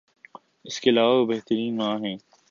اس 0.65 0.79
کے 0.79 0.89
علاوہ 0.89 1.19
وہ 1.19 1.25
بہترین 1.25 1.77
ماں 1.77 1.97
ہیں 1.99 2.15